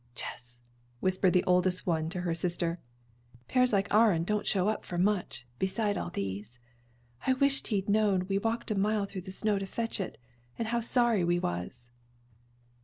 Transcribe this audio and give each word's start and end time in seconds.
"Jess," 0.15 0.61
whispered 0.99 1.33
the 1.33 1.43
oldest 1.43 1.85
one 1.85 2.09
to 2.09 2.21
her 2.21 2.33
sister, 2.33 2.79
"'Pears 3.47 3.71
like 3.71 3.87
our 3.93 4.11
'n 4.13 4.23
don't 4.23 4.47
show 4.47 4.67
up 4.67 4.83
for 4.83 4.97
much, 4.97 5.45
beside 5.59 5.95
all 5.95 6.09
these. 6.09 6.59
I 7.27 7.33
wisht 7.33 7.67
he 7.67 7.85
knowed 7.87 8.23
we 8.23 8.39
walked 8.39 8.71
a 8.71 8.75
mile 8.75 9.05
through 9.05 9.21
the 9.21 9.31
snow 9.31 9.59
to 9.59 9.67
fetch 9.67 9.99
it, 9.99 10.17
and 10.57 10.69
how 10.69 10.79
sorry 10.79 11.23
we 11.23 11.37
was." 11.37 11.91